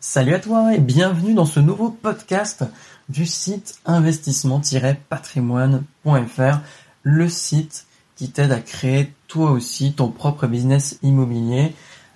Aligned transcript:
Salut 0.00 0.34
à 0.34 0.38
toi 0.38 0.76
et 0.76 0.78
bienvenue 0.78 1.34
dans 1.34 1.44
ce 1.44 1.58
nouveau 1.58 1.90
podcast 1.90 2.64
du 3.08 3.26
site 3.26 3.80
investissement-patrimoine.fr, 3.84 6.58
le 7.02 7.28
site 7.28 7.84
qui 8.14 8.30
t'aide 8.30 8.52
à 8.52 8.60
créer 8.60 9.12
toi 9.26 9.50
aussi 9.50 9.94
ton 9.94 10.12
propre 10.12 10.46
business 10.46 11.00
immobilier. 11.02 11.74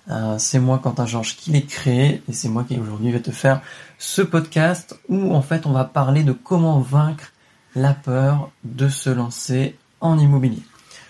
Euh, 0.09 0.37
c'est 0.39 0.59
moi 0.59 0.79
Quentin 0.79 1.05
Georges 1.05 1.35
qui 1.35 1.51
l'ai 1.51 1.65
créé 1.65 2.23
et 2.29 2.33
c'est 2.33 2.47
moi 2.47 2.63
qui 2.63 2.79
aujourd'hui 2.79 3.11
vais 3.11 3.21
te 3.21 3.31
faire 3.31 3.61
ce 3.99 4.21
podcast 4.21 4.97
où 5.09 5.35
en 5.35 5.41
fait 5.41 5.65
on 5.65 5.73
va 5.73 5.83
parler 5.83 6.23
de 6.23 6.31
comment 6.31 6.79
vaincre 6.79 7.33
la 7.75 7.93
peur 7.93 8.49
de 8.63 8.87
se 8.87 9.09
lancer 9.09 9.75
en 9.99 10.17
immobilier. 10.17 10.63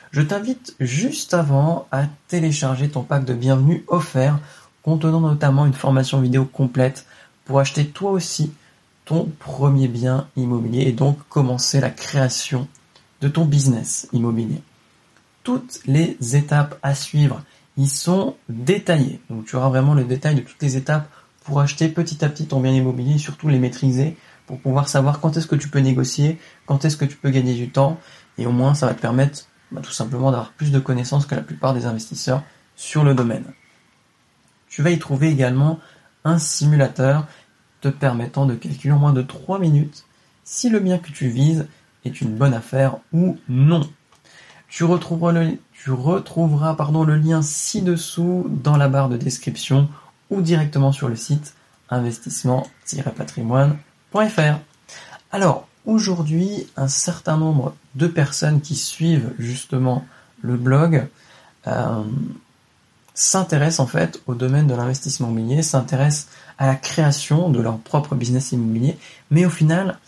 Je 0.10 0.22
t'invite 0.22 0.76
juste 0.80 1.36
avant 1.36 1.88
à 1.92 2.06
télécharger 2.28 2.90
ton 2.90 3.04
pack 3.04 3.26
de 3.26 3.36
bienvenue 3.36 3.86
offert 3.88 4.40
contenant 4.84 5.22
notamment 5.22 5.66
une 5.66 5.74
formation 5.74 6.22
vidéo 6.22 6.46
complète 6.46 7.06
pour 7.46 7.60
acheter 7.60 7.88
toi 7.88 8.12
aussi 8.12 8.54
ton 9.06 9.30
premier 9.40 9.88
bien 9.88 10.28
immobilier 10.36 10.84
et 10.84 10.92
donc 10.92 11.18
commencer 11.30 11.80
la 11.80 11.90
création 11.90 12.68
de 13.22 13.28
ton 13.28 13.46
business 13.46 14.08
immobilier. 14.14 14.62
Toutes 15.44 15.80
les 15.86 16.18
étapes 16.36 16.78
à 16.84 16.96
suivre 16.96 17.42
y 17.78 17.88
sont 17.88 18.36
détaillées. 18.50 19.20
Donc 19.30 19.46
tu 19.46 19.56
auras 19.56 19.70
vraiment 19.70 19.94
le 19.94 20.04
détail 20.04 20.36
de 20.36 20.42
toutes 20.42 20.62
les 20.62 20.78
étapes 20.78 21.10
pour 21.44 21.60
acheter 21.60 21.90
petit 21.90 22.24
à 22.24 22.30
petit 22.30 22.46
ton 22.46 22.62
bien 22.62 22.72
immobilier 22.72 23.16
et 23.16 23.20
surtout 23.20 23.50
les 23.50 23.60
maîtriser 23.60 24.16
pour 24.46 24.60
pouvoir 24.60 24.88
savoir 24.88 25.20
quand 25.20 25.36
est-ce 25.36 25.48
que 25.48 25.56
tu 25.56 25.70
peux 25.70 25.80
négocier, 25.80 26.38
quand 26.66 26.86
est-ce 26.86 26.98
que 26.98 27.06
tu 27.06 27.18
peux 27.18 27.30
gagner 27.30 27.56
du 27.56 27.70
temps 27.70 28.00
et 28.38 28.46
au 28.46 28.52
moins 28.52 28.74
ça 28.74 28.88
va 28.88 28.94
te 28.94 29.02
permettre 29.02 29.48
bah, 29.72 29.82
tout 29.82 29.92
simplement 29.92 30.32
d'avoir 30.32 30.52
plus 30.52 30.72
de 30.72 30.80
connaissances 30.80 31.26
que 31.26 31.36
la 31.36 31.42
plupart 31.42 31.74
des 31.74 31.86
investisseurs 31.86 32.44
sur 32.76 33.04
le 33.04 33.14
domaine. 33.14 33.46
Tu 34.74 34.82
vas 34.82 34.90
y 34.90 34.98
trouver 34.98 35.30
également 35.30 35.80
un 36.24 36.40
simulateur 36.40 37.28
te 37.82 37.90
permettant 37.90 38.48
de 38.48 38.56
calculer 38.56 38.92
en 38.92 38.98
moins 38.98 39.14
de 39.14 39.22
3 39.22 39.60
minutes 39.60 40.04
si 40.44 40.68
le 40.68 40.80
bien 40.80 40.98
que 40.98 41.12
tu 41.12 41.28
vises 41.28 41.68
est 42.06 42.22
une 42.22 42.36
bonne 42.36 42.56
affaire 42.56 42.98
ou 43.14 43.38
non. 43.48 43.88
Tu 44.70 44.84
retrouveras 44.84 45.32
le, 45.32 45.60
lien 47.18 47.44
ci-dessous 47.44 48.48
dans 48.50 48.76
la 48.76 48.88
barre 48.88 49.10
de 49.10 49.18
description 49.18 49.90
ou 50.32 50.42
directement 50.42 50.92
sur 50.92 51.08
le 51.08 51.16
site 51.16 51.54
investissement-patrimoine.fr. 51.92 54.60
Alors, 55.32 55.68
aujourd'hui, 55.86 56.66
un 56.78 56.88
certain 56.88 57.38
nombre 57.38 57.76
de 57.94 58.08
personnes 58.08 58.60
qui 58.60 58.74
suivent 58.74 59.36
justement 59.38 60.04
le 60.42 60.58
blog 60.58 61.08
euh, 61.68 62.02
s'intéressent 63.14 63.80
en 63.80 63.88
fait 63.88 64.22
au 64.28 64.36
domaine 64.36 64.68
de 64.68 64.74
l'investissement 64.74 65.30
immobilier, 65.30 65.62
s'intéressent 65.62 66.28
à 66.58 66.68
la 66.68 66.76
création 66.76 67.50
de 67.50 67.62
leur 67.62 67.78
propre 67.78 68.16
business 68.16 68.52
immobilier, 68.52 68.98
mais 69.32 69.46
au 69.46 69.50
final, 69.50 70.00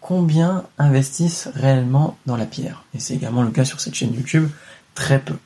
combien 0.00 0.64
investissent 0.78 1.48
réellement 1.54 2.16
dans 2.26 2.36
la 2.36 2.46
pierre? 2.46 2.84
Et 2.94 3.00
c'est 3.00 3.14
également 3.14 3.42
le 3.42 3.50
cas 3.50 3.64
sur 3.64 3.80
cette 3.80 3.94
chaîne 3.94 4.14
YouTube, 4.14 4.48
très 4.94 5.20
peu. 5.20 5.36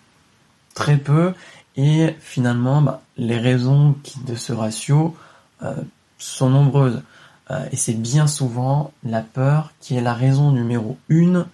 Très 0.75 0.97
peu, 0.97 1.35
et 1.77 2.15
finalement, 2.21 2.83
bah, 2.83 3.03
les 3.17 3.39
raisons 3.39 3.97
de 4.27 4.35
ce 4.35 4.53
ratio 4.53 5.17
euh, 5.63 5.75
sont 6.19 6.51
nombreuses. 6.51 7.03
Euh, 7.51 7.67
et 7.73 7.77
c'est 7.77 7.95
bien 7.95 8.27
souvent 8.27 8.93
la 9.05 9.21
peur 9.23 9.73
qui 9.81 9.97
est 9.97 10.01
la 10.01 10.15
raison 10.15 10.51
numéro 10.51 10.97
une 11.09 11.47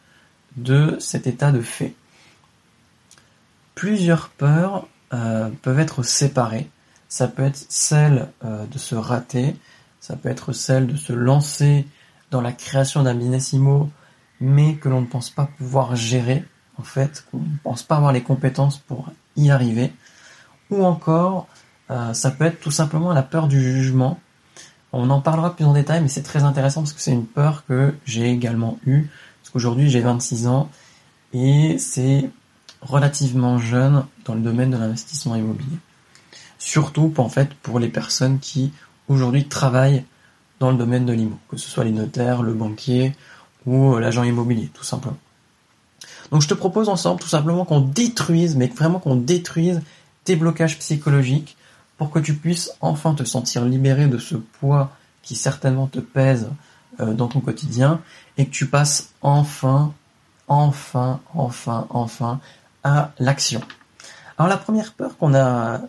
de 0.56 0.96
cet 1.00 1.26
état 1.26 1.52
de 1.52 1.60
fait. 1.60 1.94
Plusieurs 3.74 4.28
peurs 4.28 4.86
peuvent 5.10 5.80
être 5.80 6.02
séparées. 6.02 6.70
Ça 7.10 7.26
peut 7.26 7.42
être 7.42 7.66
celle 7.68 8.28
euh, 8.44 8.64
de 8.66 8.78
se 8.78 8.94
rater, 8.94 9.56
ça 9.98 10.14
peut 10.14 10.28
être 10.28 10.52
celle 10.52 10.86
de 10.86 10.96
se 10.96 11.12
lancer 11.12 11.86
dans 12.30 12.40
la 12.40 12.52
création 12.52 13.02
d'un 13.02 13.16
business 13.16 13.52
mais 14.40 14.76
que 14.76 14.88
l'on 14.88 15.00
ne 15.00 15.06
pense 15.06 15.28
pas 15.28 15.48
pouvoir 15.58 15.96
gérer, 15.96 16.44
en 16.78 16.84
fait, 16.84 17.24
qu'on 17.30 17.38
ne 17.38 17.58
pense 17.64 17.82
pas 17.82 17.96
avoir 17.96 18.12
les 18.12 18.22
compétences 18.22 18.78
pour 18.78 19.10
y 19.36 19.50
arriver. 19.50 19.92
Ou 20.70 20.84
encore, 20.84 21.48
euh, 21.90 22.14
ça 22.14 22.30
peut 22.30 22.44
être 22.44 22.60
tout 22.60 22.70
simplement 22.70 23.12
la 23.12 23.24
peur 23.24 23.48
du 23.48 23.60
jugement. 23.60 24.20
On 24.92 25.10
en 25.10 25.20
parlera 25.20 25.56
plus 25.56 25.64
en 25.64 25.72
détail, 25.72 26.00
mais 26.02 26.08
c'est 26.08 26.22
très 26.22 26.44
intéressant 26.44 26.82
parce 26.82 26.92
que 26.92 27.00
c'est 27.00 27.12
une 27.12 27.26
peur 27.26 27.64
que 27.66 27.92
j'ai 28.04 28.30
également 28.30 28.78
eue. 28.86 29.08
Parce 29.42 29.50
qu'aujourd'hui, 29.50 29.90
j'ai 29.90 30.00
26 30.00 30.46
ans 30.46 30.70
et 31.32 31.76
c'est 31.78 32.30
relativement 32.82 33.58
jeune 33.58 34.04
dans 34.24 34.34
le 34.34 34.40
domaine 34.40 34.70
de 34.70 34.76
l'investissement 34.76 35.36
immobilier. 35.36 35.78
Surtout 36.58 37.12
en 37.18 37.28
fait, 37.28 37.54
pour 37.54 37.78
les 37.78 37.88
personnes 37.88 38.38
qui 38.38 38.72
aujourd'hui 39.08 39.46
travaillent 39.48 40.04
dans 40.60 40.70
le 40.70 40.76
domaine 40.76 41.06
de 41.06 41.12
l'immo, 41.12 41.38
que 41.48 41.56
ce 41.56 41.68
soit 41.68 41.84
les 41.84 41.90
notaires, 41.90 42.42
le 42.42 42.52
banquier 42.52 43.14
ou 43.66 43.94
euh, 43.94 44.00
l'agent 44.00 44.22
immobilier, 44.22 44.70
tout 44.72 44.84
simplement. 44.84 45.16
Donc 46.30 46.42
je 46.42 46.48
te 46.48 46.54
propose 46.54 46.88
ensemble 46.88 47.20
tout 47.20 47.28
simplement 47.28 47.64
qu'on 47.64 47.80
détruise, 47.80 48.56
mais 48.56 48.68
vraiment 48.68 48.98
qu'on 48.98 49.16
détruise 49.16 49.80
tes 50.24 50.36
blocages 50.36 50.78
psychologiques 50.78 51.56
pour 51.96 52.10
que 52.10 52.18
tu 52.18 52.34
puisses 52.34 52.72
enfin 52.80 53.14
te 53.14 53.24
sentir 53.24 53.64
libéré 53.64 54.06
de 54.06 54.18
ce 54.18 54.36
poids 54.36 54.90
qui 55.22 55.34
certainement 55.34 55.86
te 55.86 55.98
pèse 55.98 56.48
euh, 57.00 57.14
dans 57.14 57.28
ton 57.28 57.40
quotidien 57.40 58.00
et 58.38 58.46
que 58.46 58.50
tu 58.50 58.66
passes 58.66 59.10
enfin, 59.22 59.92
enfin, 60.48 61.20
enfin, 61.34 61.86
enfin 61.90 62.40
à 62.84 63.12
l'action. 63.18 63.60
Alors 64.38 64.48
la 64.48 64.56
première 64.56 64.92
peur 64.92 65.16
qu'on 65.18 65.34
a 65.34 65.80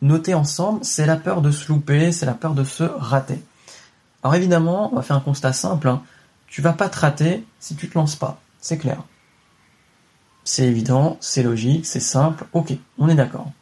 notée 0.00 0.34
ensemble, 0.34 0.84
c'est 0.84 1.06
la 1.06 1.16
peur 1.16 1.42
de 1.42 1.50
se 1.50 1.70
louper, 1.70 2.12
c'est 2.12 2.26
la 2.26 2.34
peur 2.34 2.54
de 2.54 2.64
se 2.64 2.84
rater. 2.84 3.42
Alors 4.22 4.34
évidemment, 4.34 4.90
on 4.92 4.96
va 4.96 5.02
faire 5.02 5.16
un 5.16 5.20
constat 5.20 5.52
simple. 5.52 5.88
Hein. 5.88 6.02
Tu 6.46 6.62
vas 6.62 6.72
pas 6.72 6.88
te 6.88 6.98
rater 6.98 7.44
si 7.60 7.76
tu 7.76 7.88
te 7.88 7.98
lances 7.98 8.16
pas, 8.16 8.40
c'est 8.60 8.78
clair. 8.78 9.02
C'est 10.44 10.64
évident, 10.64 11.18
c'est 11.20 11.42
logique, 11.42 11.84
c'est 11.84 12.00
simple, 12.00 12.46
ok, 12.52 12.72
on 12.98 13.08
est 13.08 13.14
d'accord. 13.14 13.52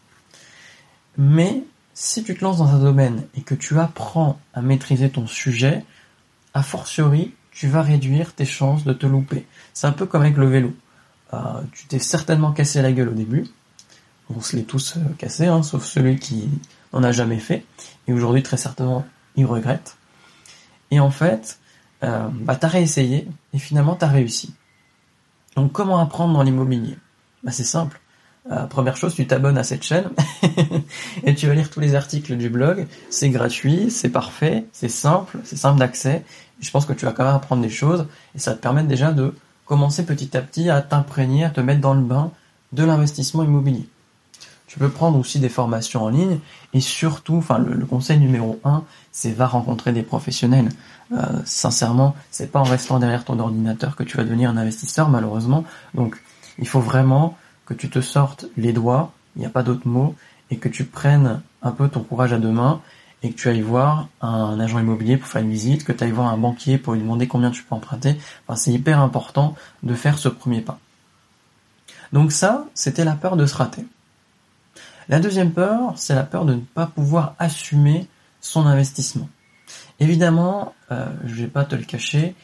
Mais 1.19 1.65
si 1.95 2.23
tu 2.23 2.37
te 2.37 2.45
lances 2.45 2.59
dans 2.59 2.75
un 2.75 2.79
domaine 2.79 3.27
et 3.37 3.41
que 3.41 3.55
tu 3.55 3.79
apprends 3.81 4.39
à 4.55 4.63
maîtriser 4.63 5.11
ton 5.11 5.27
sujet, 5.27 5.85
a 6.55 6.63
fortiori, 6.63 7.35
tu 7.51 7.69
vas 7.69 7.83
réduire 7.83 8.35
tes 8.35 8.45
chances 8.45 8.85
de 8.85 8.93
te 8.93 9.07
louper. 9.07 9.47
C'est 9.73 9.87
un 9.87 9.93
peu 9.93 10.07
comme 10.07 10.23
avec 10.23 10.37
le 10.37 10.47
vélo. 10.47 10.75
Euh, 11.35 11.39
tu 11.73 11.87
t'es 11.87 11.99
certainement 11.99 12.53
cassé 12.53 12.83
la 12.83 12.93
gueule 12.93 13.09
au 13.09 13.15
début. 13.15 13.47
On 14.35 14.41
se 14.41 14.57
l'est 14.57 14.63
tous 14.63 14.97
euh, 14.97 15.01
cassé, 15.19 15.47
hein, 15.47 15.63
sauf 15.63 15.85
celui 15.85 16.19
qui 16.19 16.49
n'en 16.93 17.03
a 17.03 17.13
jamais 17.13 17.39
fait. 17.39 17.65
Et 18.09 18.13
aujourd'hui, 18.13 18.43
très 18.43 18.57
certainement, 18.57 19.05
il 19.37 19.47
regrette. 19.47 19.97
Et 20.91 21.01
en 21.01 21.11
fait, 21.11 21.59
euh, 22.05 22.29
bah, 22.33 22.57
tu 22.57 22.67
as 22.67 22.69
réessayé 22.69 23.29
et 23.53 23.59
finalement, 23.59 23.97
tu 23.97 24.05
as 24.05 24.09
réussi. 24.09 24.55
Donc, 25.57 25.73
comment 25.73 25.99
apprendre 25.99 26.35
dans 26.35 26.43
l'immobilier 26.43 26.97
bah, 27.43 27.51
C'est 27.51 27.65
simple. 27.65 28.01
première 28.71 28.97
chose, 28.97 29.15
tu 29.15 29.27
t'abonnes 29.27 29.59
à 29.59 29.65
cette 29.65 29.83
chaîne 29.83 30.11
et 31.25 31.35
tu 31.35 31.49
vas 31.49 31.55
lire 31.55 31.71
tous 31.71 31.81
les 31.81 31.95
articles 31.95 32.37
du 32.37 32.49
blog. 32.49 32.87
C'est 33.11 33.31
gratuit, 33.31 33.91
c'est 33.91 34.11
parfait, 34.11 34.67
c'est 34.73 34.89
simple, 34.89 35.39
c'est 35.45 35.57
simple 35.57 35.81
d'accès. 35.81 36.25
Je 36.61 36.71
pense 36.71 36.87
que 36.87 36.93
tu 36.93 37.05
vas 37.05 37.13
quand 37.13 37.25
même 37.25 37.35
apprendre 37.35 37.63
des 37.63 37.71
choses 37.71 38.07
et 38.35 38.39
ça 38.39 38.53
va 38.53 38.57
te 38.57 38.63
permettre 38.63 38.89
déjà 38.89 39.13
de 39.13 39.35
commencer 39.67 40.07
petit 40.07 40.37
à 40.37 40.41
petit 40.41 40.71
à 40.71 40.81
t'imprégner, 40.81 41.45
à 41.45 41.51
te 41.51 41.61
mettre 41.61 41.81
dans 41.81 41.95
le 41.95 42.03
bain 42.03 42.31
de 42.73 42.85
l'investissement 42.85 43.43
immobilier. 43.43 43.87
Tu 44.67 44.79
peux 44.79 44.89
prendre 44.89 45.19
aussi 45.19 45.39
des 45.39 45.49
formations 45.49 46.05
en 46.05 46.09
ligne 46.09 46.39
et 46.73 46.81
surtout, 46.81 47.37
enfin 47.37 47.59
le, 47.59 47.87
conseil 47.87 48.19
numéro 48.19 48.59
un, 48.65 48.83
c'est 49.13 49.31
va 49.31 49.47
rencontrer 49.47 49.93
des 49.93 50.03
professionnels. 50.03 50.71
Euh, 51.13 51.23
sincèrement, 51.45 52.17
c'est 52.31 52.51
pas 52.51 52.61
en 52.61 52.65
restant 52.65 52.99
derrière 52.99 53.25
ton 53.25 53.39
ordinateur 53.39 53.95
que 53.95 54.03
tu 54.03 54.17
vas 54.17 54.25
devenir 54.25 54.51
un 54.51 54.57
investisseur 54.57 55.09
malheureusement. 55.09 55.65
Donc 55.95 56.21
il 56.59 56.67
faut 56.67 56.81
vraiment 56.81 57.37
que 57.65 57.75
tu 57.75 57.91
te 57.91 58.01
sortes 58.01 58.47
les 58.57 58.73
doigts, 58.73 59.13
il 59.37 59.41
n'y 59.41 59.47
a 59.47 59.51
pas 59.51 59.63
d'autre 59.63 59.87
mot, 59.87 60.15
et 60.51 60.57
que 60.57 60.69
tu 60.69 60.85
prennes 60.85 61.41
un 61.63 61.71
peu 61.71 61.89
ton 61.89 62.01
courage 62.01 62.33
à 62.33 62.39
deux 62.39 62.51
mains 62.53 62.81
et 63.23 63.31
que 63.31 63.37
tu 63.37 63.49
ailles 63.49 63.63
voir 63.63 64.09
un 64.21 64.61
agent 64.61 64.79
immobilier 64.79 65.17
pour 65.17 65.29
faire 65.29 65.43
une 65.43 65.51
visite, 65.51 65.85
que 65.85 65.93
tu 65.93 66.05
ailles 66.05 66.13
voir 66.13 66.29
un 66.29 66.37
banquier 66.37 66.79
pour 66.79 66.95
lui 66.95 67.01
demander 67.01 67.27
combien 67.27 67.51
tu 67.51 67.63
peux 67.63 67.75
emprunter, 67.75 68.17
enfin, 68.47 68.57
c'est 68.57 68.73
hyper 68.73 69.01
important 69.01 69.55
de 69.83 69.95
faire 69.95 70.19
ce 70.19 70.29
premier 70.29 70.61
pas. 70.61 70.79
Donc 72.13 72.33
ça, 72.33 72.67
c'était 72.75 73.05
la 73.05 73.15
peur 73.15 73.37
de 73.37 73.47
se 73.47 73.55
rater. 73.55 73.85
La 75.09 75.21
deuxième 75.21 75.53
peur, 75.53 75.93
c'est 75.97 76.15
la 76.15 76.25
peur 76.25 76.45
de 76.45 76.55
ne 76.55 76.61
pas 76.61 76.87
pouvoir 76.87 77.35
assumer 77.39 78.07
son 78.41 78.67
investissement. 78.67 79.29
Évidemment, 79.99 80.75
euh, 80.91 81.07
je 81.25 81.35
ne 81.35 81.41
vais 81.43 81.47
pas 81.47 81.65
te 81.65 81.75
le 81.75 81.85
cacher, 81.85 82.35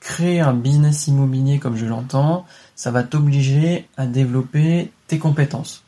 créer 0.00 0.40
un 0.40 0.54
business 0.54 1.06
immobilier 1.06 1.58
comme 1.58 1.76
je 1.76 1.86
l'entends, 1.86 2.46
ça 2.74 2.90
va 2.90 3.02
t'obliger 3.02 3.88
à 3.96 4.06
développer 4.06 4.92
tes 5.06 5.18
compétences. 5.18 5.84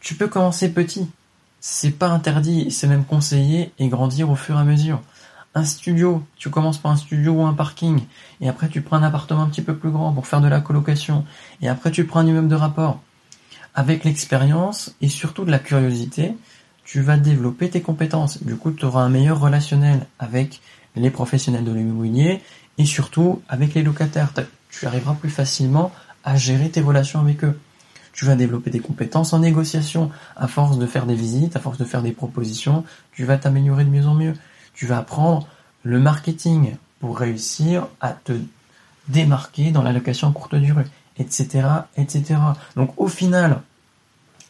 Tu 0.00 0.14
peux 0.14 0.28
commencer 0.28 0.72
petit, 0.72 1.08
c'est 1.60 1.90
pas 1.90 2.08
interdit, 2.08 2.70
c'est 2.70 2.86
même 2.86 3.04
conseillé 3.04 3.72
et 3.78 3.88
grandir 3.88 4.30
au 4.30 4.36
fur 4.36 4.56
et 4.56 4.60
à 4.60 4.64
mesure. 4.64 5.00
Un 5.54 5.64
studio, 5.64 6.22
tu 6.36 6.50
commences 6.50 6.78
par 6.78 6.92
un 6.92 6.96
studio 6.96 7.32
ou 7.32 7.42
un 7.42 7.54
parking, 7.54 8.00
et 8.40 8.48
après 8.48 8.68
tu 8.68 8.80
prends 8.80 8.96
un 8.96 9.02
appartement 9.02 9.42
un 9.42 9.48
petit 9.48 9.62
peu 9.62 9.74
plus 9.76 9.90
grand 9.90 10.12
pour 10.12 10.26
faire 10.26 10.40
de 10.40 10.48
la 10.48 10.60
colocation, 10.60 11.24
et 11.60 11.68
après 11.68 11.90
tu 11.90 12.04
prends 12.04 12.20
un 12.20 12.26
immeuble 12.26 12.48
de 12.48 12.54
rapport. 12.54 13.00
Avec 13.74 14.04
l'expérience 14.04 14.94
et 15.00 15.08
surtout 15.08 15.44
de 15.44 15.50
la 15.50 15.58
curiosité, 15.58 16.34
tu 16.84 17.00
vas 17.00 17.16
développer 17.16 17.68
tes 17.68 17.82
compétences. 17.82 18.42
Du 18.42 18.56
coup, 18.56 18.72
tu 18.72 18.84
auras 18.84 19.02
un 19.02 19.08
meilleur 19.08 19.40
relationnel 19.40 20.06
avec 20.18 20.62
les 20.96 21.10
professionnels 21.10 21.64
de 21.64 21.72
l'immobilier 21.72 22.42
et 22.78 22.86
surtout 22.86 23.42
avec 23.48 23.74
les 23.74 23.82
locataires. 23.82 24.32
Tu 24.70 24.86
arriveras 24.86 25.14
plus 25.14 25.30
facilement 25.30 25.92
à 26.24 26.36
gérer 26.36 26.70
tes 26.70 26.80
relations 26.80 27.20
avec 27.20 27.44
eux. 27.44 27.58
Tu 28.18 28.24
vas 28.24 28.34
développer 28.34 28.70
des 28.70 28.80
compétences 28.80 29.32
en 29.32 29.38
négociation. 29.38 30.10
À 30.34 30.48
force 30.48 30.76
de 30.76 30.86
faire 30.86 31.06
des 31.06 31.14
visites, 31.14 31.54
à 31.54 31.60
force 31.60 31.78
de 31.78 31.84
faire 31.84 32.02
des 32.02 32.10
propositions, 32.10 32.82
tu 33.12 33.24
vas 33.24 33.38
t'améliorer 33.38 33.84
de 33.84 33.90
mieux 33.90 34.06
en 34.06 34.14
mieux. 34.14 34.34
Tu 34.74 34.86
vas 34.86 34.98
apprendre 34.98 35.46
le 35.84 36.00
marketing 36.00 36.74
pour 36.98 37.16
réussir 37.16 37.86
à 38.00 38.10
te 38.10 38.32
démarquer 39.06 39.70
dans 39.70 39.82
la 39.84 39.92
location 39.92 40.32
courte 40.32 40.56
durée, 40.56 40.86
etc., 41.16 41.68
etc. 41.96 42.40
Donc 42.74 42.92
au 42.96 43.06
final, 43.06 43.62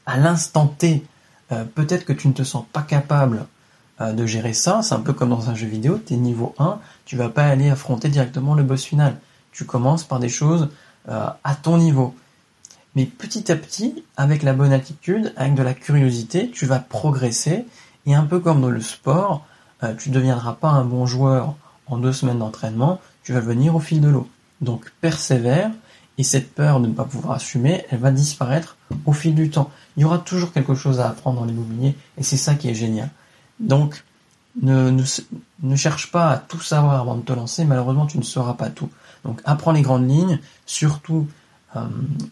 à 0.06 0.16
l'instant 0.16 0.66
T, 0.66 1.04
euh, 1.52 1.64
peut-être 1.64 2.06
que 2.06 2.14
tu 2.14 2.26
ne 2.28 2.32
te 2.32 2.44
sens 2.44 2.64
pas 2.72 2.80
capable 2.80 3.44
euh, 4.00 4.14
de 4.14 4.24
gérer 4.24 4.54
ça. 4.54 4.80
C'est 4.80 4.94
un 4.94 5.00
peu 5.00 5.12
comme 5.12 5.28
dans 5.28 5.50
un 5.50 5.54
jeu 5.54 5.66
vidéo, 5.66 6.00
tu 6.06 6.14
es 6.14 6.16
niveau 6.16 6.54
1, 6.58 6.78
tu 7.04 7.16
vas 7.16 7.28
pas 7.28 7.44
aller 7.44 7.68
affronter 7.68 8.08
directement 8.08 8.54
le 8.54 8.62
boss 8.62 8.82
final. 8.82 9.18
Tu 9.52 9.66
commences 9.66 10.04
par 10.04 10.20
des 10.20 10.30
choses 10.30 10.70
euh, 11.10 11.26
à 11.44 11.54
ton 11.54 11.76
niveau. 11.76 12.14
Mais 12.94 13.04
petit 13.04 13.50
à 13.52 13.56
petit, 13.56 14.04
avec 14.16 14.42
la 14.42 14.52
bonne 14.52 14.72
attitude, 14.72 15.32
avec 15.36 15.54
de 15.54 15.62
la 15.62 15.74
curiosité, 15.74 16.50
tu 16.50 16.66
vas 16.66 16.78
progresser. 16.78 17.66
Et 18.06 18.14
un 18.14 18.24
peu 18.24 18.40
comme 18.40 18.60
dans 18.60 18.70
le 18.70 18.80
sport, 18.80 19.46
tu 19.98 20.10
ne 20.10 20.14
deviendras 20.14 20.54
pas 20.54 20.70
un 20.70 20.84
bon 20.84 21.06
joueur 21.06 21.54
en 21.86 21.98
deux 21.98 22.12
semaines 22.12 22.38
d'entraînement, 22.38 23.00
tu 23.22 23.32
vas 23.32 23.40
venir 23.40 23.76
au 23.76 23.80
fil 23.80 24.00
de 24.00 24.08
l'eau. 24.08 24.28
Donc 24.60 24.90
persévère, 25.00 25.70
et 26.18 26.24
cette 26.24 26.52
peur 26.52 26.80
de 26.80 26.88
ne 26.88 26.92
pas 26.92 27.04
pouvoir 27.04 27.36
assumer, 27.36 27.84
elle 27.90 28.00
va 28.00 28.10
disparaître 28.10 28.76
au 29.06 29.12
fil 29.12 29.34
du 29.34 29.50
temps. 29.50 29.70
Il 29.96 30.02
y 30.02 30.04
aura 30.04 30.18
toujours 30.18 30.52
quelque 30.52 30.74
chose 30.74 30.98
à 30.98 31.08
apprendre 31.08 31.40
dans 31.40 31.46
l'immobilier 31.46 31.94
et 32.18 32.24
c'est 32.24 32.36
ça 32.36 32.56
qui 32.56 32.68
est 32.68 32.74
génial. 32.74 33.08
Donc, 33.60 34.04
ne, 34.60 35.04
cherche 35.76 36.10
pas 36.10 36.30
à 36.30 36.36
tout 36.38 36.60
savoir 36.60 37.00
avant 37.00 37.14
de 37.14 37.22
te 37.22 37.32
lancer, 37.32 37.64
malheureusement 37.64 38.06
tu 38.06 38.18
ne 38.18 38.24
sauras 38.24 38.54
pas 38.54 38.68
tout. 38.68 38.90
Donc 39.24 39.40
apprends 39.44 39.70
les 39.70 39.82
grandes 39.82 40.10
lignes, 40.10 40.40
surtout 40.66 41.28
euh, 41.28 41.47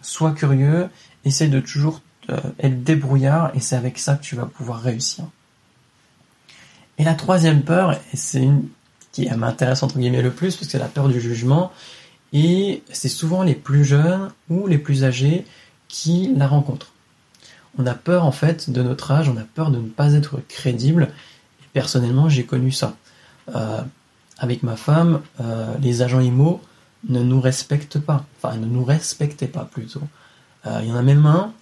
sois 0.02 0.32
curieux, 0.32 0.88
essaie 1.24 1.48
de 1.48 1.60
toujours 1.60 2.00
euh, 2.30 2.38
être 2.58 2.82
débrouillard 2.82 3.52
et 3.54 3.60
c'est 3.60 3.76
avec 3.76 3.98
ça 3.98 4.16
que 4.16 4.22
tu 4.22 4.34
vas 4.34 4.46
pouvoir 4.46 4.80
réussir. 4.80 5.24
Et 6.98 7.04
la 7.04 7.14
troisième 7.14 7.62
peur, 7.62 7.98
c'est 8.14 8.42
une 8.42 8.68
qui 9.12 9.28
m'intéresse 9.30 9.82
entre 9.82 9.98
guillemets 9.98 10.22
le 10.22 10.30
plus, 10.30 10.56
parce 10.56 10.66
que 10.66 10.72
c'est 10.72 10.78
la 10.78 10.88
peur 10.88 11.08
du 11.08 11.20
jugement, 11.20 11.72
et 12.32 12.82
c'est 12.92 13.08
souvent 13.08 13.42
les 13.42 13.54
plus 13.54 13.84
jeunes 13.84 14.30
ou 14.50 14.66
les 14.66 14.76
plus 14.76 15.04
âgés 15.04 15.46
qui 15.88 16.32
la 16.36 16.46
rencontrent. 16.46 16.92
On 17.78 17.86
a 17.86 17.94
peur 17.94 18.24
en 18.24 18.32
fait 18.32 18.70
de 18.70 18.82
notre 18.82 19.10
âge, 19.10 19.28
on 19.28 19.36
a 19.36 19.44
peur 19.54 19.70
de 19.70 19.78
ne 19.78 19.88
pas 19.88 20.12
être 20.12 20.40
crédible. 20.48 21.08
Et 21.62 21.66
personnellement, 21.72 22.28
j'ai 22.28 22.44
connu 22.44 22.72
ça. 22.72 22.96
Euh, 23.54 23.80
avec 24.38 24.62
ma 24.62 24.76
femme, 24.76 25.22
euh, 25.40 25.74
les 25.80 26.02
agents 26.02 26.20
IMO 26.20 26.60
ne 27.08 27.22
nous 27.22 27.40
respectent 27.40 27.98
pas. 27.98 28.24
Enfin, 28.36 28.56
ne 28.56 28.66
nous 28.66 28.84
respectaient 28.84 29.46
pas 29.46 29.64
plutôt. 29.64 30.02
Euh, 30.66 30.80
il 30.82 30.88
y 30.88 30.92
en 30.92 30.96
a 30.96 31.02
même 31.02 31.26
un, 31.26 31.52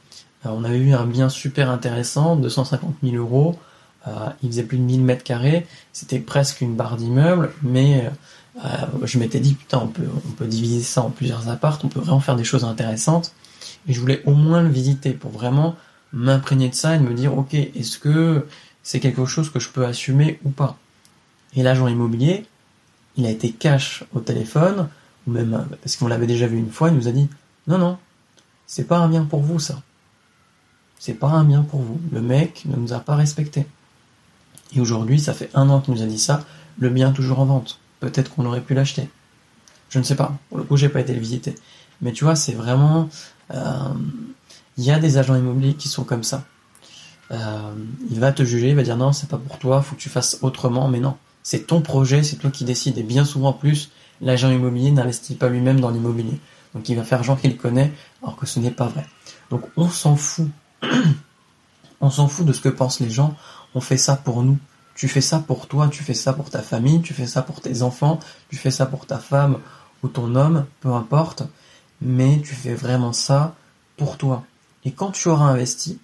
on 0.44 0.64
avait 0.64 0.79
eu 0.79 0.93
un 0.93 1.06
bien 1.06 1.29
super 1.29 1.70
intéressant, 1.70 2.37
250 2.37 2.96
000 3.02 3.17
euros. 3.17 3.58
il 4.43 4.50
faisait 4.50 4.62
plus 4.62 4.76
de 4.76 4.82
1000 4.82 5.02
mètres 5.02 5.25
carrés. 5.25 5.67
C'était 5.93 6.19
presque 6.19 6.61
une 6.61 6.75
barre 6.75 6.96
d'immeuble, 6.96 7.52
mais 7.62 8.11
euh, 8.62 8.69
je 9.02 9.19
m'étais 9.19 9.41
dit, 9.41 9.55
putain, 9.55 9.79
on 9.79 9.88
peut, 9.88 10.06
on 10.26 10.31
peut 10.32 10.46
diviser 10.46 10.82
ça 10.82 11.02
en 11.02 11.11
plusieurs 11.11 11.49
apparts, 11.49 11.81
on 11.85 11.88
peut 11.88 12.00
vraiment 12.00 12.20
faire 12.20 12.37
des 12.37 12.44
choses 12.44 12.64
intéressantes. 12.64 13.32
Et 13.88 13.93
je 13.93 14.00
voulais 14.00 14.23
au 14.26 14.35
moins 14.35 14.62
le 14.62 14.69
visiter 14.69 15.12
pour 15.12 15.31
vraiment 15.31 15.76
m'imprégner 16.12 16.69
de 16.69 16.75
ça 16.75 16.94
et 16.94 16.99
me 16.99 17.14
dire, 17.14 17.37
ok, 17.37 17.55
est-ce 17.55 17.99
que 17.99 18.46
c'est 18.82 19.00
quelque 19.00 19.26
chose 19.26 19.50
que 19.50 19.58
je 19.58 19.69
peux 19.69 19.85
assumer 19.85 20.38
ou 20.44 20.50
pas? 20.50 20.79
Et 21.56 21.62
l'agent 21.62 21.88
immobilier, 21.88 22.46
il 23.17 23.26
a 23.26 23.31
été 23.31 23.50
cash 23.50 24.05
au 24.14 24.20
téléphone, 24.20 24.88
ou 25.26 25.31
même 25.31 25.67
parce 25.82 25.97
qu'on 25.97 26.09
l'avait 26.09 26.26
déjà 26.26 26.47
vu 26.47 26.59
une 26.59 26.71
fois, 26.71 26.88
il 26.88 26.97
nous 26.97 27.09
a 27.09 27.12
dit, 27.12 27.29
non, 27.67 27.79
non, 27.79 27.99
c'est 28.67 28.85
pas 28.85 28.99
un 28.99 29.09
bien 29.09 29.25
pour 29.25 29.41
vous 29.41 29.59
ça. 29.59 29.82
C'est 30.99 31.15
pas 31.15 31.29
un 31.29 31.44
bien 31.44 31.62
pour 31.62 31.81
vous. 31.81 32.00
Le 32.12 32.23
mec 32.23 32.65
ne 32.67 32.76
nous 32.76 32.93
a 32.93 33.00
pas 33.00 33.17
respecté. 33.17 33.67
Et 34.75 34.81
aujourd'hui, 34.81 35.21
ça 35.21 35.35
fait 35.35 35.50
un 35.55 35.69
an 35.69 35.81
qu'il 35.81 35.94
nous 35.94 36.03
a 36.03 36.06
dit 36.06 36.19
ça, 36.19 36.44
le 36.79 36.88
bien 36.88 37.12
toujours 37.12 37.41
en 37.41 37.44
vente 37.44 37.79
peut-être 38.05 38.35
qu'on 38.35 38.47
aurait 38.47 38.61
pu 38.61 38.75
l'acheter. 38.75 39.09
Je 39.91 39.99
ne 39.99 40.05
sais 40.05 40.17
pas. 40.17 40.37
Pour 40.49 40.59
le 40.59 40.65
coup, 40.65 40.76
j'ai 40.76 40.88
pas 40.88 41.00
été 41.00 41.15
le 41.15 41.21
visiter. 41.21 41.55
Mais 42.00 42.12
tu 42.12 42.25
vois, 42.25 42.37
c'est 42.37 42.53
vraiment. 42.53 43.09
Euh, 43.53 43.94
il 44.77 44.85
y 44.85 44.91
a 44.91 44.99
des 44.99 45.19
agents 45.19 45.37
immobiliers 45.37 45.75
qui 45.75 45.88
sont 45.88 46.05
comme 46.05 46.25
ça. 46.25 46.44
Euh, 47.31 47.73
il 48.11 48.20
va 48.20 48.32
te 48.32 48.43
juger, 48.43 48.70
il 48.70 48.77
va 48.77 48.82
dire 48.82 48.97
non, 48.97 49.12
c'est 49.12 49.29
pas 49.29 49.38
pour 49.38 49.59
toi, 49.59 49.81
faut 49.82 49.94
que 49.94 50.00
tu 50.00 50.09
fasses 50.09 50.38
autrement. 50.43 50.88
Mais 50.88 51.00
non, 51.00 51.17
c'est 51.43 51.67
ton 51.67 51.81
projet, 51.81 52.23
c'est 52.23 52.37
toi 52.37 52.50
qui 52.50 52.65
décides. 52.65 52.99
Et 52.99 53.03
bien 53.03 53.25
souvent 53.25 53.53
plus, 53.53 53.91
l'agent 54.21 54.51
immobilier 54.51 54.91
n'investit 54.91 55.35
pas 55.35 55.49
lui-même 55.49 55.81
dans 55.81 55.91
l'immobilier. 55.91 56.39
Donc 56.75 56.89
il 56.89 56.97
va 56.97 57.05
faire 57.05 57.23
genre 57.23 57.41
qu'il 57.41 57.57
connaît, 57.57 57.93
alors 58.23 58.37
que 58.37 58.47
ce 58.47 58.59
n'est 58.59 58.71
pas 58.71 58.87
vrai. 58.87 59.07
Donc 59.51 59.63
on 59.77 59.89
s'en 59.89 60.17
fout. 60.17 60.49
on 62.01 62.11
s'en 62.11 62.29
fout 62.29 62.47
de 62.47 62.53
ce 62.53 62.61
que 62.61 62.69
pensent 62.69 63.01
les 63.01 63.11
gens. 63.11 63.37
On 63.75 63.81
fait 63.81 63.97
ça 63.97 64.17
pour 64.17 64.43
nous. 64.43 64.59
Tu 64.95 65.09
fais 65.09 65.21
ça 65.21 65.41
pour 65.41 65.67
toi, 65.67 65.89
tu 65.89 66.05
fais 66.05 66.15
ça 66.15 66.33
pour 66.33 66.51
ta 66.51 66.63
famille, 66.63 67.03
tu 67.03 67.15
fais 67.15 67.27
ça 67.27 67.43
pour 67.43 67.61
tes 67.61 67.83
enfants, 67.83 68.21
tu 68.49 68.57
fais 68.57 68.71
ça 68.71 68.87
pour 68.87 69.07
ta 69.07 69.19
femme 69.19 69.59
ou 70.05 70.09
ton 70.09 70.37
homme, 70.37 70.67
peu 70.81 70.93
importe, 70.93 71.43
mais 72.01 72.41
tu 72.43 72.55
fais 72.55 72.75
vraiment 72.75 73.13
ça 73.13 73.57
pour 73.97 74.19
toi. 74.19 74.45
Et 74.85 74.93
quand 74.93 75.11
tu 75.11 75.29
auras 75.29 75.47
investi, 75.47 75.99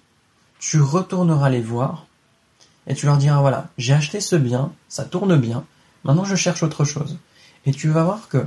tu 0.59 0.81
retourneras 0.81 1.49
les 1.49 1.61
voir 1.61 2.05
et 2.87 2.95
tu 2.95 3.05
leur 3.05 3.17
diras 3.17 3.39
voilà, 3.39 3.69
j'ai 3.77 3.93
acheté 3.93 4.19
ce 4.19 4.35
bien, 4.35 4.71
ça 4.89 5.05
tourne 5.05 5.37
bien, 5.37 5.63
maintenant 6.03 6.25
je 6.25 6.35
cherche 6.35 6.63
autre 6.63 6.83
chose. 6.83 7.17
Et 7.65 7.71
tu 7.71 7.89
vas 7.89 8.03
voir 8.03 8.27
que 8.27 8.45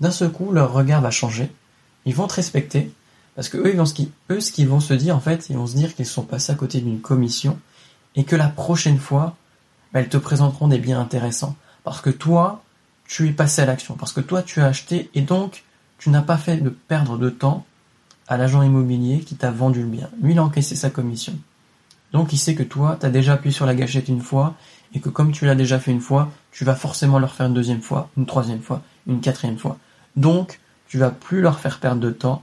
d'un 0.00 0.10
seul 0.10 0.30
coup, 0.30 0.52
leur 0.52 0.72
regard 0.72 1.00
va 1.00 1.10
changer, 1.10 1.50
ils 2.04 2.14
vont 2.14 2.26
te 2.26 2.34
respecter, 2.34 2.92
parce 3.34 3.48
que 3.48 3.56
eux, 3.56 3.74
eux, 4.30 4.40
ce 4.40 4.52
qu'ils 4.52 4.68
vont 4.68 4.80
se 4.80 4.94
dire, 4.94 5.16
en 5.16 5.20
fait, 5.20 5.48
ils 5.48 5.56
vont 5.56 5.66
se 5.66 5.76
dire 5.76 5.94
qu'ils 5.94 6.06
sont 6.06 6.22
passés 6.22 6.52
à 6.52 6.56
côté 6.56 6.80
d'une 6.80 7.00
commission, 7.00 7.58
et 8.14 8.24
que 8.24 8.36
la 8.36 8.48
prochaine 8.48 8.98
fois, 8.98 9.36
elles 9.92 10.08
te 10.08 10.16
présenteront 10.16 10.68
des 10.68 10.78
biens 10.78 11.00
intéressants. 11.00 11.56
Parce 11.84 12.00
que 12.00 12.10
toi, 12.10 12.62
tu 13.06 13.28
es 13.28 13.32
passé 13.32 13.62
à 13.62 13.66
l'action, 13.66 13.94
parce 13.94 14.12
que 14.12 14.20
toi, 14.20 14.42
tu 14.42 14.60
as 14.60 14.66
acheté, 14.66 15.10
et 15.14 15.22
donc, 15.22 15.64
tu 15.98 16.10
n'as 16.10 16.22
pas 16.22 16.36
fait 16.36 16.58
de 16.58 16.70
perdre 16.70 17.16
de 17.16 17.30
temps 17.30 17.64
à 18.28 18.36
l'agent 18.36 18.62
immobilier 18.62 19.20
qui 19.20 19.36
t'a 19.36 19.50
vendu 19.50 19.82
le 19.82 19.88
bien. 19.88 20.10
Lui, 20.20 20.32
il 20.32 20.38
a 20.38 20.44
encaissé 20.44 20.76
sa 20.76 20.90
commission. 20.90 21.38
Donc, 22.12 22.32
il 22.32 22.38
sait 22.38 22.54
que 22.54 22.62
toi, 22.62 22.96
tu 23.00 23.06
as 23.06 23.10
déjà 23.10 23.34
appuyé 23.34 23.54
sur 23.54 23.66
la 23.66 23.74
gâchette 23.74 24.08
une 24.08 24.20
fois, 24.20 24.54
et 24.94 25.00
que 25.00 25.08
comme 25.08 25.32
tu 25.32 25.46
l'as 25.46 25.54
déjà 25.54 25.78
fait 25.78 25.90
une 25.90 26.00
fois, 26.00 26.30
tu 26.50 26.64
vas 26.64 26.74
forcément 26.74 27.18
leur 27.18 27.34
faire 27.34 27.46
une 27.46 27.54
deuxième 27.54 27.80
fois, 27.80 28.10
une 28.16 28.26
troisième 28.26 28.60
fois, 28.60 28.82
une 29.06 29.20
quatrième 29.20 29.58
fois. 29.58 29.78
Donc, 30.16 30.60
tu 30.88 30.98
vas 30.98 31.10
plus 31.10 31.40
leur 31.40 31.58
faire 31.58 31.80
perdre 31.80 32.00
de 32.00 32.10
temps. 32.10 32.42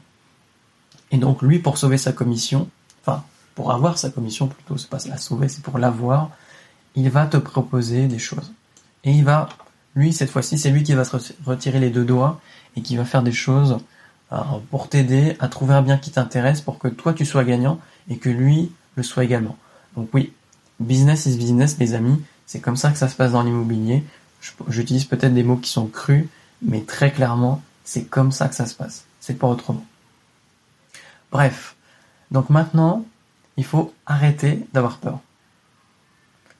Et 1.11 1.17
donc, 1.17 1.41
lui, 1.41 1.59
pour 1.59 1.77
sauver 1.77 1.97
sa 1.97 2.11
commission, 2.11 2.67
enfin, 3.01 3.23
pour 3.53 3.71
avoir 3.71 3.97
sa 3.97 4.09
commission 4.09 4.47
plutôt, 4.47 4.77
c'est 4.77 4.89
pas 4.89 4.97
la 5.07 5.17
sauver, 5.17 5.49
c'est 5.49 5.61
pour 5.61 5.77
l'avoir, 5.77 6.31
il 6.95 7.09
va 7.09 7.27
te 7.27 7.37
proposer 7.37 8.07
des 8.07 8.19
choses. 8.19 8.51
Et 9.03 9.11
il 9.11 9.23
va, 9.23 9.49
lui, 9.95 10.13
cette 10.13 10.31
fois-ci, 10.31 10.57
c'est 10.57 10.71
lui 10.71 10.83
qui 10.83 10.93
va 10.93 11.03
se 11.03 11.15
retirer 11.45 11.79
les 11.79 11.91
deux 11.91 12.05
doigts 12.05 12.41
et 12.75 12.81
qui 12.81 12.97
va 12.97 13.05
faire 13.05 13.23
des 13.23 13.31
choses 13.31 13.77
euh, 14.31 14.37
pour 14.71 14.89
t'aider 14.89 15.35
à 15.39 15.47
trouver 15.47 15.73
un 15.73 15.81
bien 15.81 15.97
qui 15.97 16.11
t'intéresse 16.11 16.61
pour 16.61 16.79
que 16.79 16.87
toi 16.87 17.13
tu 17.13 17.25
sois 17.25 17.43
gagnant 17.43 17.79
et 18.09 18.17
que 18.17 18.29
lui 18.29 18.71
soit 19.03 19.23
également. 19.23 19.57
Donc 19.95 20.09
oui, 20.13 20.33
business 20.79 21.25
is 21.25 21.37
business, 21.37 21.77
les 21.79 21.93
amis. 21.93 22.21
C'est 22.45 22.59
comme 22.59 22.77
ça 22.77 22.91
que 22.91 22.97
ça 22.97 23.07
se 23.07 23.15
passe 23.15 23.31
dans 23.31 23.43
l'immobilier. 23.43 24.03
J'utilise 24.69 25.05
peut-être 25.05 25.33
des 25.33 25.43
mots 25.43 25.57
qui 25.57 25.69
sont 25.69 25.87
crus, 25.87 26.25
mais 26.61 26.81
très 26.81 27.11
clairement, 27.11 27.61
c'est 27.83 28.05
comme 28.05 28.31
ça 28.31 28.47
que 28.47 28.55
ça 28.55 28.65
se 28.65 28.75
passe. 28.75 29.05
C'est 29.19 29.37
pas 29.37 29.47
autrement. 29.47 29.85
Bref. 31.31 31.75
Donc 32.31 32.49
maintenant, 32.49 33.05
il 33.57 33.65
faut 33.65 33.93
arrêter 34.05 34.65
d'avoir 34.73 34.97
peur. 34.97 35.19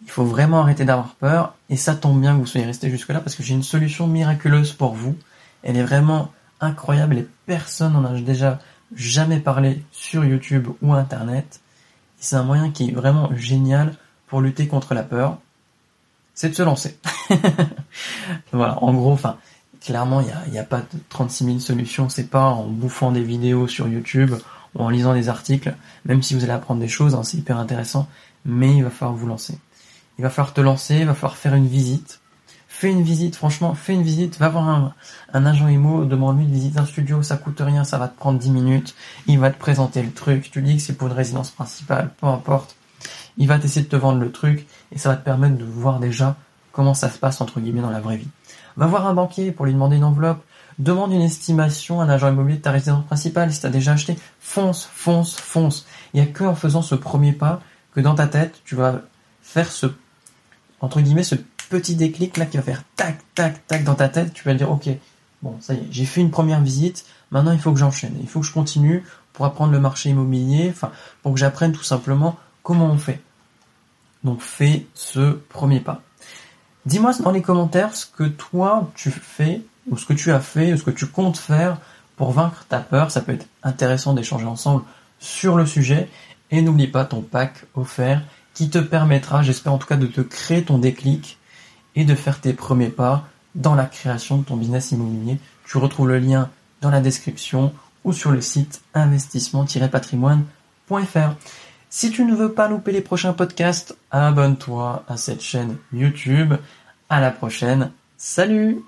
Il 0.03 0.11
faut 0.11 0.25
vraiment 0.25 0.61
arrêter 0.61 0.85
d'avoir 0.85 1.15
peur, 1.15 1.55
et 1.69 1.77
ça 1.77 1.95
tombe 1.95 2.19
bien 2.19 2.33
que 2.35 2.39
vous 2.39 2.47
soyez 2.47 2.65
resté 2.65 2.89
jusque-là, 2.89 3.19
parce 3.19 3.35
que 3.35 3.43
j'ai 3.43 3.53
une 3.53 3.63
solution 3.63 4.07
miraculeuse 4.07 4.73
pour 4.73 4.93
vous. 4.93 5.15
Elle 5.63 5.77
est 5.77 5.83
vraiment 5.83 6.31
incroyable, 6.61 7.17
et 7.17 7.27
personne 7.45 7.93
n'en 7.93 8.05
a 8.05 8.19
déjà 8.19 8.59
jamais 8.95 9.39
parlé 9.39 9.83
sur 9.91 10.25
YouTube 10.25 10.67
ou 10.81 10.93
Internet. 10.93 11.61
C'est 12.19 12.35
un 12.35 12.43
moyen 12.43 12.71
qui 12.71 12.89
est 12.89 12.91
vraiment 12.91 13.29
génial 13.35 13.95
pour 14.27 14.41
lutter 14.41 14.67
contre 14.67 14.93
la 14.93 15.03
peur. 15.03 15.37
C'est 16.33 16.49
de 16.49 16.55
se 16.55 16.63
lancer. 16.63 16.97
voilà, 18.51 18.81
en 18.83 18.93
gros, 18.93 19.11
enfin, 19.11 19.37
clairement, 19.81 20.21
il 20.21 20.51
n'y 20.51 20.59
a, 20.59 20.63
pas 20.63 20.79
de 20.79 20.99
36 21.09 21.45
000 21.45 21.59
solutions. 21.59 22.09
C'est 22.09 22.29
pas 22.29 22.45
en 22.45 22.67
bouffant 22.67 23.11
des 23.11 23.23
vidéos 23.23 23.67
sur 23.67 23.87
YouTube 23.87 24.35
ou 24.75 24.83
en 24.83 24.89
lisant 24.89 25.13
des 25.13 25.29
articles, 25.29 25.75
même 26.05 26.21
si 26.21 26.35
vous 26.35 26.43
allez 26.43 26.53
apprendre 26.53 26.79
des 26.79 26.87
choses, 26.87 27.15
hein, 27.15 27.23
c'est 27.23 27.37
hyper 27.37 27.57
intéressant, 27.57 28.07
mais 28.45 28.75
il 28.77 28.83
va 28.83 28.91
falloir 28.91 29.17
vous 29.17 29.25
lancer 29.25 29.57
il 30.19 30.21
va 30.21 30.29
falloir 30.29 30.53
te 30.53 30.59
lancer, 30.59 30.97
il 30.97 31.05
va 31.05 31.13
falloir 31.13 31.37
faire 31.37 31.55
une 31.55 31.67
visite. 31.67 32.19
Fais 32.79 32.89
une 32.89 33.03
visite, 33.03 33.35
franchement, 33.35 33.73
fais 33.73 33.93
une 33.93 34.03
visite, 34.03 34.39
va 34.39 34.47
voir 34.47 34.93
un, 35.33 35.45
agent 35.45 35.67
IMO, 35.67 36.05
demande-lui 36.05 36.45
de 36.45 36.53
visiter 36.53 36.79
un 36.79 36.85
studio, 36.85 37.21
ça 37.21 37.35
coûte 37.35 37.59
rien, 37.59 37.83
ça 37.83 37.97
va 37.97 38.07
te 38.07 38.17
prendre 38.17 38.39
10 38.39 38.51
minutes, 38.51 38.95
il 39.27 39.37
va 39.37 39.51
te 39.51 39.59
présenter 39.59 40.01
le 40.01 40.13
truc, 40.13 40.49
tu 40.49 40.61
dis 40.61 40.77
que 40.77 40.81
c'est 40.81 40.93
pour 40.93 41.09
une 41.09 41.13
résidence 41.13 41.51
principale, 41.51 42.09
peu 42.21 42.27
importe. 42.27 42.77
il 43.37 43.49
va 43.49 43.57
essayer 43.57 43.81
de 43.81 43.89
te 43.89 43.97
vendre 43.97 44.19
le 44.19 44.31
truc 44.31 44.65
et 44.93 44.97
ça 44.97 45.09
va 45.09 45.17
te 45.17 45.25
permettre 45.25 45.57
de 45.57 45.65
voir 45.65 45.99
déjà 45.99 46.37
comment 46.71 46.93
ça 46.93 47.09
se 47.09 47.17
passe 47.17 47.41
entre 47.41 47.59
guillemets 47.59 47.81
dans 47.81 47.89
la 47.89 47.99
vraie 47.99 48.15
vie. 48.15 48.29
Va 48.77 48.87
voir 48.87 49.07
un 49.07 49.13
banquier 49.13 49.51
pour 49.51 49.65
lui 49.65 49.73
demander 49.73 49.97
une 49.97 50.05
enveloppe, 50.05 50.41
demande 50.77 51.11
une 51.11 51.21
estimation 51.21 51.99
à 51.99 52.05
un 52.05 52.09
agent 52.09 52.29
immobilier 52.29 52.59
de 52.59 52.63
ta 52.63 52.71
résidence 52.71 53.03
principale 53.03 53.51
si 53.51 53.59
tu 53.59 53.69
déjà 53.71 53.91
acheté, 53.91 54.15
fonce, 54.39 54.89
fonce, 54.93 55.35
fonce. 55.35 55.85
Il 56.13 56.21
n'y 56.21 56.25
a 56.25 56.31
que 56.31 56.45
en 56.45 56.55
faisant 56.55 56.81
ce 56.81 56.95
premier 56.95 57.33
pas 57.33 57.59
que 57.93 57.99
dans 57.99 58.15
ta 58.15 58.27
tête, 58.27 58.61
tu 58.63 58.75
vas 58.75 59.01
faire 59.41 59.69
ce 59.69 59.87
entre 60.79 61.01
guillemets 61.01 61.23
ce 61.23 61.35
petit 61.69 61.95
déclic 61.95 62.37
là 62.37 62.45
qui 62.45 62.57
va 62.57 62.63
faire 62.63 62.83
tac 62.95 63.19
tac 63.35 63.65
tac 63.67 63.83
dans 63.83 63.95
ta 63.95 64.09
tête, 64.09 64.33
tu 64.33 64.43
vas 64.43 64.53
dire 64.53 64.71
OK, 64.71 64.89
bon, 65.41 65.55
ça 65.61 65.73
y 65.73 65.77
est, 65.77 65.87
j'ai 65.91 66.05
fait 66.05 66.21
une 66.21 66.31
première 66.31 66.61
visite, 66.61 67.05
maintenant 67.31 67.51
il 67.51 67.59
faut 67.59 67.71
que 67.71 67.79
j'enchaîne, 67.79 68.15
il 68.21 68.27
faut 68.27 68.41
que 68.41 68.45
je 68.45 68.53
continue 68.53 69.03
pour 69.33 69.45
apprendre 69.45 69.71
le 69.71 69.79
marché 69.79 70.09
immobilier, 70.09 70.69
enfin 70.69 70.91
pour 71.21 71.33
que 71.33 71.39
j'apprenne 71.39 71.71
tout 71.71 71.83
simplement 71.83 72.37
comment 72.63 72.87
on 72.87 72.97
fait. 72.97 73.21
Donc 74.23 74.41
fais 74.41 74.85
ce 74.93 75.31
premier 75.31 75.79
pas. 75.79 76.01
Dis-moi 76.85 77.13
dans 77.19 77.31
les 77.31 77.41
commentaires 77.41 77.95
ce 77.95 78.05
que 78.05 78.23
toi 78.23 78.91
tu 78.95 79.11
fais, 79.11 79.61
ou 79.89 79.97
ce 79.97 80.05
que 80.05 80.13
tu 80.13 80.31
as 80.31 80.39
fait, 80.39 80.73
ou 80.73 80.77
ce 80.77 80.83
que 80.83 80.91
tu 80.91 81.07
comptes 81.07 81.37
faire 81.37 81.77
pour 82.15 82.31
vaincre 82.31 82.65
ta 82.67 82.79
peur. 82.79 83.11
Ça 83.11 83.21
peut 83.21 83.33
être 83.33 83.47
intéressant 83.63 84.13
d'échanger 84.13 84.45
ensemble 84.45 84.83
sur 85.19 85.55
le 85.55 85.65
sujet. 85.65 86.09
Et 86.51 86.61
n'oublie 86.61 86.87
pas 86.87 87.05
ton 87.05 87.21
pack 87.21 87.65
offert 87.75 88.23
qui 88.55 88.69
te 88.69 88.79
permettra, 88.79 89.43
j'espère 89.43 89.73
en 89.73 89.77
tout 89.77 89.87
cas, 89.87 89.97
de 89.97 90.07
te 90.07 90.21
créer 90.21 90.63
ton 90.63 90.79
déclic 90.79 91.37
et 91.95 92.05
de 92.05 92.15
faire 92.15 92.41
tes 92.41 92.53
premiers 92.53 92.89
pas 92.89 93.27
dans 93.55 93.75
la 93.75 93.85
création 93.85 94.37
de 94.37 94.43
ton 94.43 94.57
business 94.57 94.91
immobilier. 94.91 95.37
Tu 95.65 95.77
retrouves 95.77 96.07
le 96.07 96.19
lien 96.19 96.49
dans 96.81 96.89
la 96.89 97.01
description 97.01 97.73
ou 98.03 98.13
sur 98.13 98.31
le 98.31 98.41
site 98.41 98.81
investissement-patrimoine.fr. 98.93 101.35
Si 101.89 102.11
tu 102.11 102.23
ne 102.23 102.35
veux 102.35 102.53
pas 102.53 102.67
louper 102.67 102.91
les 102.91 103.01
prochains 103.01 103.33
podcasts, 103.33 103.97
abonne-toi 104.11 105.03
à 105.07 105.17
cette 105.17 105.41
chaîne 105.41 105.77
YouTube. 105.91 106.53
À 107.09 107.19
la 107.19 107.31
prochaine. 107.31 107.91
Salut 108.17 108.83